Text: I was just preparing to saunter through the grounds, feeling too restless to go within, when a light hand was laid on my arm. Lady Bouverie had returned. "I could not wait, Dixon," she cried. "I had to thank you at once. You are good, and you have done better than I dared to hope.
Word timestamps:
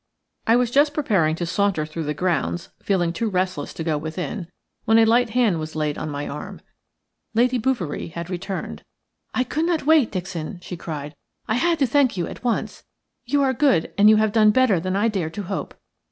I 0.47 0.55
was 0.55 0.71
just 0.71 0.95
preparing 0.95 1.35
to 1.35 1.45
saunter 1.45 1.85
through 1.85 2.05
the 2.05 2.15
grounds, 2.15 2.69
feeling 2.81 3.13
too 3.13 3.29
restless 3.29 3.71
to 3.75 3.83
go 3.83 3.99
within, 3.99 4.47
when 4.85 4.97
a 4.97 5.05
light 5.05 5.29
hand 5.29 5.59
was 5.59 5.75
laid 5.75 5.95
on 5.95 6.09
my 6.09 6.27
arm. 6.27 6.59
Lady 7.35 7.59
Bouverie 7.59 8.07
had 8.07 8.27
returned. 8.27 8.83
"I 9.35 9.43
could 9.43 9.65
not 9.67 9.85
wait, 9.85 10.11
Dixon," 10.11 10.59
she 10.63 10.75
cried. 10.75 11.13
"I 11.47 11.53
had 11.53 11.77
to 11.77 11.85
thank 11.85 12.17
you 12.17 12.25
at 12.25 12.43
once. 12.43 12.83
You 13.25 13.43
are 13.43 13.53
good, 13.53 13.93
and 13.95 14.09
you 14.09 14.15
have 14.15 14.31
done 14.31 14.49
better 14.49 14.79
than 14.79 14.95
I 14.95 15.07
dared 15.07 15.35
to 15.35 15.43
hope. 15.43 15.75